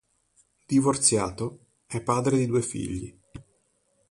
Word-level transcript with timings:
Divorziato, 0.65 1.65
è 1.85 2.01
padre 2.01 2.35
di 2.35 2.47
due 2.47 2.63
figli. 2.63 3.15